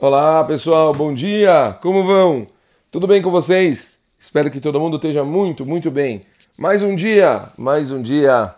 Olá 0.00 0.44
pessoal, 0.44 0.92
bom 0.92 1.12
dia! 1.12 1.76
Como 1.82 2.06
vão? 2.06 2.46
Tudo 2.88 3.04
bem 3.04 3.20
com 3.20 3.32
vocês? 3.32 4.00
Espero 4.16 4.48
que 4.48 4.60
todo 4.60 4.78
mundo 4.78 4.94
esteja 4.94 5.24
muito, 5.24 5.66
muito 5.66 5.90
bem. 5.90 6.22
Mais 6.56 6.84
um 6.84 6.94
dia, 6.94 7.50
mais 7.58 7.90
um 7.90 8.00
dia. 8.00 8.54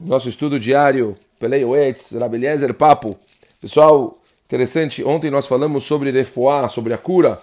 Nosso 0.00 0.28
estudo 0.28 0.60
diário, 0.60 1.16
Pelei 1.40 1.64
Oetz, 1.64 2.12
Rabeliezer 2.12 2.72
Papo. 2.72 3.18
Pessoal, 3.60 4.22
interessante, 4.46 5.02
ontem 5.02 5.28
nós 5.28 5.48
falamos 5.48 5.82
sobre 5.82 6.12
Refoá, 6.12 6.68
sobre 6.68 6.94
a 6.94 6.98
cura. 6.98 7.42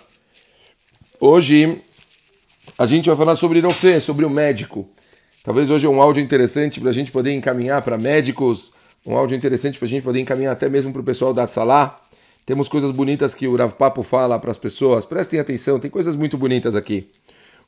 Hoje 1.20 1.82
a 2.78 2.86
gente 2.86 3.10
vai 3.10 3.18
falar 3.18 3.36
sobre 3.36 3.58
Irofê, 3.58 4.00
sobre 4.00 4.24
o 4.24 4.30
médico. 4.30 4.88
Talvez 5.44 5.70
hoje 5.70 5.86
é 5.86 5.90
um 5.90 6.02
áudio 6.02 6.24
interessante 6.24 6.80
para 6.80 6.92
a 6.92 6.94
gente 6.94 7.12
poder 7.12 7.34
encaminhar 7.34 7.82
para 7.82 7.98
médicos, 7.98 8.72
um 9.06 9.18
áudio 9.18 9.36
interessante 9.36 9.78
para 9.78 9.86
a 9.86 9.90
gente 9.90 10.04
poder 10.04 10.22
encaminhar 10.22 10.54
até 10.54 10.70
mesmo 10.70 10.94
para 10.94 11.02
o 11.02 11.04
pessoal 11.04 11.34
da 11.34 11.46
Tzalá 11.46 12.05
temos 12.46 12.68
coisas 12.68 12.92
bonitas 12.92 13.34
que 13.34 13.48
o 13.48 13.56
Rav 13.56 13.74
Papo 13.74 14.04
fala 14.04 14.38
para 14.38 14.52
as 14.52 14.58
pessoas. 14.58 15.04
Prestem 15.04 15.40
atenção, 15.40 15.80
tem 15.80 15.90
coisas 15.90 16.16
muito 16.16 16.38
bonitas 16.38 16.76
aqui. 16.76 17.10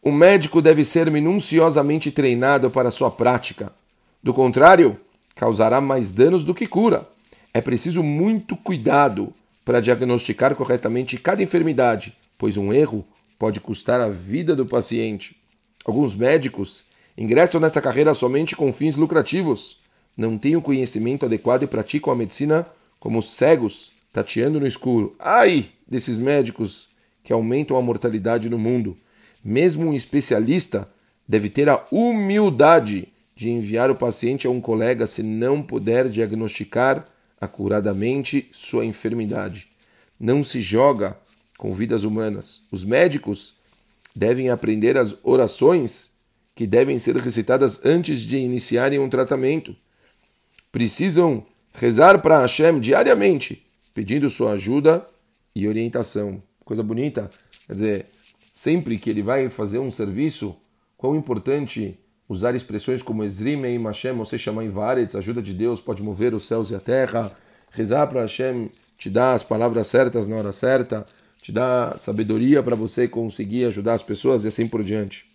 O 0.03 0.11
médico 0.11 0.61
deve 0.61 0.85
ser 0.85 1.09
minuciosamente 1.09 2.11
treinado 2.11 2.69
para 2.69 2.91
sua 2.91 3.09
prática. 3.09 3.73
Do 4.21 4.33
contrário, 4.33 4.95
causará 5.35 5.81
mais 5.81 6.11
danos 6.11 6.45
do 6.45 6.53
que 6.53 6.67
cura. 6.67 7.07
É 7.53 7.59
preciso 7.59 8.03
muito 8.03 8.55
cuidado 8.55 9.33
para 9.65 9.81
diagnosticar 9.81 10.53
corretamente 10.53 11.17
cada 11.17 11.41
enfermidade, 11.41 12.15
pois 12.37 12.55
um 12.55 12.71
erro 12.71 13.03
pode 13.39 13.59
custar 13.59 13.99
a 13.99 14.09
vida 14.09 14.55
do 14.55 14.65
paciente. 14.65 15.35
Alguns 15.83 16.13
médicos 16.13 16.83
ingressam 17.17 17.59
nessa 17.59 17.81
carreira 17.81 18.13
somente 18.13 18.55
com 18.55 18.71
fins 18.71 18.95
lucrativos, 18.95 19.79
não 20.15 20.37
têm 20.37 20.55
o 20.55 20.61
conhecimento 20.61 21.25
adequado 21.25 21.63
e 21.63 21.67
praticam 21.67 22.13
a 22.13 22.15
medicina 22.15 22.65
como 22.99 23.21
cegos 23.21 23.91
tateando 24.17 24.59
no 24.59 24.65
escuro. 24.65 25.15
Ai 25.19 25.65
desses 25.87 26.17
médicos 26.17 26.87
que 27.23 27.31
aumentam 27.31 27.77
a 27.77 27.81
mortalidade 27.83 28.49
no 28.49 28.57
mundo. 28.57 28.97
Mesmo 29.45 29.91
um 29.91 29.93
especialista 29.93 30.89
deve 31.27 31.51
ter 31.51 31.69
a 31.69 31.85
humildade 31.91 33.09
de 33.35 33.51
enviar 33.51 33.91
o 33.91 33.95
paciente 33.95 34.47
a 34.47 34.49
um 34.49 34.59
colega 34.59 35.05
se 35.05 35.21
não 35.21 35.61
puder 35.61 36.09
diagnosticar 36.09 37.05
acuradamente 37.39 38.49
sua 38.51 38.83
enfermidade. 38.85 39.67
Não 40.19 40.43
se 40.43 40.61
joga 40.61 41.15
com 41.55 41.71
vidas 41.75 42.03
humanas. 42.03 42.63
Os 42.71 42.83
médicos 42.83 43.53
devem 44.15 44.49
aprender 44.49 44.97
as 44.97 45.15
orações 45.23 46.09
que 46.55 46.65
devem 46.65 46.97
ser 46.97 47.15
recitadas 47.17 47.85
antes 47.85 48.21
de 48.21 48.37
iniciarem 48.37 48.97
um 48.97 49.09
tratamento. 49.09 49.75
Precisam 50.71 51.45
rezar 51.71 52.19
para 52.19 52.39
Hashem 52.39 52.79
diariamente 52.79 53.66
pedindo 53.97 54.29
sua 54.29 54.51
ajuda 54.51 55.07
e 55.55 55.67
orientação. 55.67 56.39
Coisa 56.63 56.83
bonita. 56.83 57.31
Quer 57.65 57.73
dizer, 57.73 58.05
sempre 58.53 58.99
que 58.99 59.09
ele 59.09 59.23
vai 59.23 59.49
fazer 59.49 59.79
um 59.79 59.89
serviço, 59.89 60.55
quão 60.95 61.15
importante 61.15 61.97
usar 62.29 62.53
expressões 62.53 63.01
como 63.01 63.23
Ezrime 63.23 63.67
e 63.67 63.83
Hashem, 63.83 64.13
você 64.13 64.37
chama 64.37 64.63
em 64.63 64.69
Varetz, 64.69 65.15
ajuda 65.15 65.41
de 65.41 65.51
Deus 65.51 65.81
pode 65.81 66.03
mover 66.03 66.35
os 66.35 66.45
céus 66.45 66.69
e 66.69 66.75
a 66.75 66.79
terra, 66.79 67.31
rezar 67.71 68.05
para 68.05 68.21
Hashem 68.21 68.69
te 68.99 69.09
dá 69.09 69.33
as 69.33 69.43
palavras 69.43 69.87
certas 69.87 70.27
na 70.27 70.35
hora 70.35 70.51
certa, 70.51 71.03
te 71.41 71.51
dá 71.51 71.95
sabedoria 71.97 72.61
para 72.61 72.75
você 72.75 73.07
conseguir 73.07 73.65
ajudar 73.65 73.93
as 73.93 74.03
pessoas 74.03 74.45
e 74.45 74.47
assim 74.47 74.67
por 74.67 74.83
diante. 74.83 75.25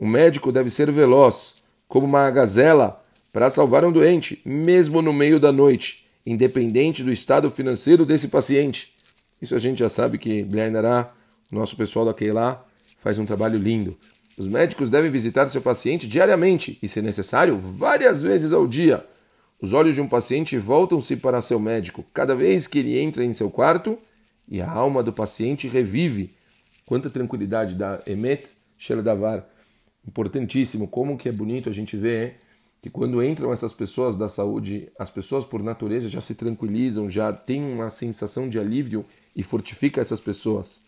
O 0.00 0.06
médico 0.06 0.50
deve 0.50 0.68
ser 0.68 0.90
veloz, 0.90 1.62
como 1.86 2.08
uma 2.08 2.28
gazela, 2.28 3.04
para 3.32 3.48
salvar 3.50 3.84
um 3.84 3.92
doente, 3.92 4.42
mesmo 4.44 5.00
no 5.00 5.12
meio 5.12 5.38
da 5.38 5.52
noite 5.52 6.09
independente 6.24 7.02
do 7.02 7.12
estado 7.12 7.50
financeiro 7.50 8.04
desse 8.04 8.28
paciente. 8.28 8.94
Isso 9.40 9.54
a 9.54 9.58
gente 9.58 9.78
já 9.78 9.88
sabe 9.88 10.18
que 10.18 10.42
Bliandará, 10.42 11.12
nosso 11.50 11.76
pessoal 11.76 12.04
da 12.04 12.14
Keilah, 12.14 12.64
faz 12.98 13.18
um 13.18 13.24
trabalho 13.24 13.58
lindo. 13.58 13.96
Os 14.36 14.48
médicos 14.48 14.88
devem 14.88 15.10
visitar 15.10 15.48
seu 15.48 15.60
paciente 15.60 16.06
diariamente 16.06 16.78
e, 16.82 16.88
se 16.88 17.02
necessário, 17.02 17.58
várias 17.58 18.22
vezes 18.22 18.52
ao 18.52 18.66
dia. 18.66 19.04
Os 19.60 19.72
olhos 19.72 19.94
de 19.94 20.00
um 20.00 20.08
paciente 20.08 20.56
voltam-se 20.56 21.16
para 21.16 21.42
seu 21.42 21.60
médico 21.60 22.04
cada 22.14 22.34
vez 22.34 22.66
que 22.66 22.78
ele 22.78 22.98
entra 22.98 23.24
em 23.24 23.32
seu 23.34 23.50
quarto 23.50 23.98
e 24.48 24.60
a 24.60 24.70
alma 24.70 25.02
do 25.02 25.12
paciente 25.12 25.68
revive. 25.68 26.30
Quanta 26.86 27.10
tranquilidade 27.10 27.74
da 27.74 28.00
Emet 28.06 28.48
Davar. 29.04 29.46
Importantíssimo, 30.08 30.88
como 30.88 31.18
que 31.18 31.28
é 31.28 31.32
bonito 31.32 31.68
a 31.68 31.72
gente 31.72 31.96
ver 31.96 32.28
hein? 32.28 32.34
Que 32.82 32.88
quando 32.88 33.22
entram 33.22 33.52
essas 33.52 33.72
pessoas 33.72 34.16
da 34.16 34.28
saúde, 34.28 34.90
as 34.98 35.10
pessoas 35.10 35.44
por 35.44 35.62
natureza 35.62 36.08
já 36.08 36.20
se 36.20 36.34
tranquilizam, 36.34 37.10
já 37.10 37.32
têm 37.32 37.62
uma 37.62 37.90
sensação 37.90 38.48
de 38.48 38.58
alívio 38.58 39.04
e 39.36 39.42
fortifica 39.42 40.00
essas 40.00 40.20
pessoas. 40.20 40.82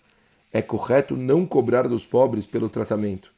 É 0.52 0.62
correto 0.62 1.16
não 1.16 1.46
cobrar 1.46 1.86
dos 1.86 2.06
pobres 2.06 2.46
pelo 2.46 2.68
tratamento. 2.68 3.30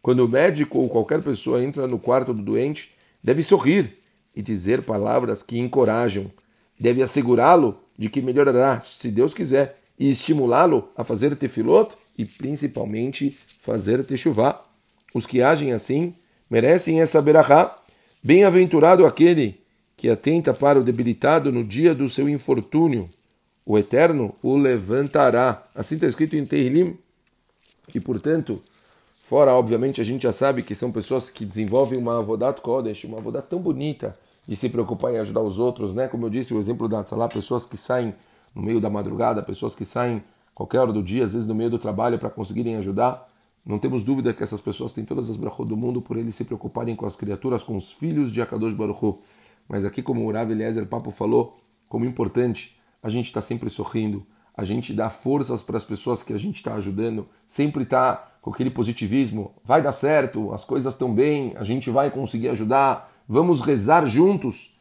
Quando 0.00 0.20
o 0.20 0.28
médico 0.28 0.78
ou 0.78 0.88
qualquer 0.88 1.22
pessoa 1.22 1.62
entra 1.62 1.86
no 1.86 1.98
quarto 1.98 2.32
do 2.32 2.42
doente, 2.42 2.92
deve 3.22 3.42
sorrir 3.42 3.98
e 4.34 4.42
dizer 4.42 4.82
palavras 4.82 5.42
que 5.42 5.58
encorajam. 5.58 6.30
Deve 6.78 7.02
assegurá-lo 7.02 7.78
de 7.96 8.08
que 8.08 8.20
melhorará, 8.20 8.82
se 8.82 9.10
Deus 9.10 9.32
quiser, 9.32 9.78
e 9.98 10.10
estimulá-lo 10.10 10.88
a 10.96 11.04
fazer 11.04 11.36
tefilot 11.36 11.94
e 12.18 12.24
principalmente 12.24 13.30
fazer 13.60 14.04
techuvá. 14.04 14.62
Os 15.14 15.24
que 15.26 15.40
agem 15.40 15.72
assim 15.72 16.12
merecem 16.50 17.00
essa 17.00 17.20
berachá. 17.20 17.74
Bem-aventurado 18.22 19.04
aquele 19.04 19.60
que 19.96 20.08
atenta 20.08 20.52
para 20.52 20.78
o 20.78 20.82
debilitado 20.82 21.52
no 21.52 21.64
dia 21.64 21.94
do 21.94 22.08
seu 22.08 22.28
infortúnio. 22.28 23.08
O 23.64 23.78
Eterno 23.78 24.34
o 24.42 24.56
levantará. 24.56 25.62
Assim 25.74 25.94
está 25.94 26.06
escrito 26.06 26.36
em 26.36 26.44
Tehillim. 26.44 26.98
E, 27.94 28.00
portanto, 28.00 28.62
fora, 29.28 29.52
obviamente, 29.52 30.00
a 30.00 30.04
gente 30.04 30.22
já 30.22 30.32
sabe 30.32 30.62
que 30.62 30.74
são 30.74 30.90
pessoas 30.90 31.30
que 31.30 31.44
desenvolvem 31.44 31.98
uma 31.98 32.18
avodat 32.18 32.60
kodesh, 32.60 33.04
uma 33.04 33.18
avodat 33.18 33.46
tão 33.48 33.60
bonita 33.60 34.16
de 34.46 34.56
se 34.56 34.68
preocupar 34.68 35.12
em 35.14 35.18
ajudar 35.18 35.40
os 35.40 35.58
outros, 35.58 35.94
né? 35.94 36.08
Como 36.08 36.26
eu 36.26 36.30
disse, 36.30 36.52
o 36.52 36.58
exemplo 36.58 36.88
da 36.88 37.02
Tzalá, 37.02 37.28
pessoas 37.28 37.64
que 37.64 37.76
saem 37.76 38.14
no 38.54 38.62
meio 38.62 38.80
da 38.80 38.90
madrugada, 38.90 39.42
pessoas 39.42 39.74
que 39.74 39.84
saem 39.84 40.22
qualquer 40.54 40.80
hora 40.80 40.92
do 40.92 41.02
dia, 41.02 41.24
às 41.24 41.32
vezes 41.32 41.48
no 41.48 41.54
meio 41.54 41.70
do 41.70 41.78
trabalho, 41.78 42.18
para 42.18 42.30
conseguirem 42.30 42.76
ajudar. 42.76 43.28
Não 43.64 43.78
temos 43.78 44.04
dúvida 44.04 44.34
que 44.34 44.42
essas 44.42 44.60
pessoas 44.60 44.92
têm 44.92 45.04
todas 45.04 45.30
as 45.30 45.36
brachot 45.36 45.66
do 45.66 45.76
mundo 45.76 46.02
por 46.02 46.16
eles 46.16 46.34
se 46.34 46.44
preocuparem 46.44 46.94
com 46.94 47.06
as 47.06 47.16
criaturas, 47.16 47.62
com 47.62 47.76
os 47.76 47.92
filhos 47.92 48.30
de 48.30 48.42
Akadosh 48.42 48.74
Baruch 48.74 49.18
Mas 49.66 49.84
aqui, 49.84 50.02
como 50.02 50.26
o 50.26 50.30
Rav 50.30 50.50
Eliezer 50.50 50.86
Papo 50.86 51.10
falou, 51.10 51.58
como 51.88 52.04
importante, 52.04 52.78
a 53.02 53.08
gente 53.08 53.26
está 53.26 53.40
sempre 53.40 53.70
sorrindo, 53.70 54.26
a 54.54 54.64
gente 54.64 54.92
dá 54.92 55.08
forças 55.08 55.62
para 55.62 55.78
as 55.78 55.84
pessoas 55.84 56.22
que 56.22 56.32
a 56.32 56.38
gente 56.38 56.56
está 56.56 56.74
ajudando, 56.74 57.26
sempre 57.46 57.84
está 57.84 58.32
com 58.42 58.50
aquele 58.50 58.70
positivismo, 58.70 59.52
vai 59.64 59.80
dar 59.80 59.92
certo, 59.92 60.52
as 60.52 60.64
coisas 60.64 60.92
estão 60.92 61.14
bem, 61.14 61.54
a 61.56 61.64
gente 61.64 61.88
vai 61.88 62.10
conseguir 62.10 62.50
ajudar, 62.50 63.10
vamos 63.26 63.62
rezar 63.62 64.06
juntos. 64.06 64.72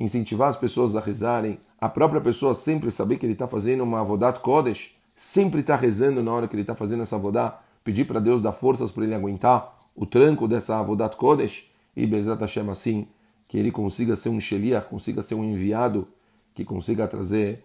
Incentivar 0.00 0.48
as 0.48 0.56
pessoas 0.56 0.94
a 0.94 1.00
rezarem, 1.00 1.58
a 1.80 1.88
própria 1.88 2.20
pessoa 2.20 2.54
sempre 2.54 2.88
saber 2.90 3.18
que 3.18 3.26
ele 3.26 3.32
está 3.32 3.48
fazendo 3.48 3.82
uma 3.82 3.98
avodat 3.98 4.38
kodesh, 4.38 4.94
sempre 5.12 5.60
está 5.60 5.74
rezando 5.74 6.22
na 6.22 6.30
hora 6.30 6.46
que 6.46 6.54
ele 6.54 6.62
está 6.62 6.74
fazendo 6.74 7.02
essa 7.02 7.16
avodat, 7.16 7.58
pedir 7.82 8.04
para 8.04 8.20
Deus 8.20 8.42
dar 8.42 8.52
forças 8.52 8.90
para 8.90 9.04
ele 9.04 9.14
aguentar 9.14 9.78
o 9.94 10.06
tranco 10.06 10.46
dessa 10.46 10.78
Avodat 10.78 11.16
Kodesh 11.16 11.70
e 11.96 12.06
Bezat 12.06 12.40
Hashem 12.40 12.70
assim, 12.70 13.08
que 13.48 13.58
ele 13.58 13.72
consiga 13.72 14.14
ser 14.14 14.28
um 14.28 14.40
Sheliach, 14.40 14.88
consiga 14.88 15.22
ser 15.22 15.34
um 15.34 15.42
enviado, 15.42 16.06
que 16.54 16.64
consiga 16.64 17.08
trazer 17.08 17.64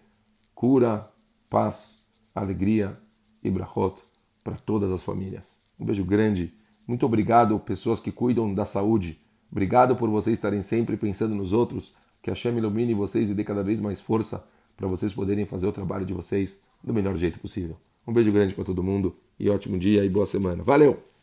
cura, 0.56 1.08
paz, 1.50 2.06
alegria 2.34 2.98
e 3.44 3.52
brachot 3.52 4.02
para 4.44 4.56
todas 4.56 4.92
as 4.92 5.04
famílias. 5.04 5.62
Um 5.80 5.86
beijo 5.86 6.04
grande. 6.04 6.54
Muito 6.88 7.06
obrigado, 7.06 7.60
pessoas 7.60 8.00
que 8.00 8.12
cuidam 8.12 8.54
da 8.54 8.66
saúde. 8.66 9.20
Obrigado 9.52 9.96
por 9.96 10.10
vocês 10.10 10.38
estarem 10.38 10.62
sempre 10.62 10.98
pensando 10.98 11.36
nos 11.36 11.54
outros. 11.54 11.94
Que 12.22 12.30
Hashem 12.30 12.58
ilumine 12.58 12.94
vocês 12.94 13.30
e 13.30 13.34
dê 13.34 13.44
cada 13.44 13.62
vez 13.62 13.80
mais 13.80 14.00
força 14.00 14.44
para 14.76 14.88
vocês 14.88 15.14
poderem 15.14 15.46
fazer 15.46 15.68
o 15.68 15.72
trabalho 15.72 16.06
de 16.06 16.14
vocês 16.14 16.64
do 16.84 16.94
melhor 16.94 17.16
jeito 17.16 17.40
possível. 17.40 17.78
Um 18.08 18.14
beijo 18.14 18.32
grande 18.32 18.56
para 18.56 18.64
todo 18.64 18.82
mundo 18.82 19.16
e 19.40 19.50
ótimo 19.50 19.78
dia 19.78 20.04
e 20.06 20.10
boa 20.10 20.26
semana. 20.26 20.64
Valeu! 20.64 21.04